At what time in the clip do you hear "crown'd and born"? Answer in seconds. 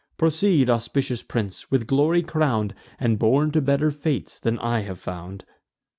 2.23-3.51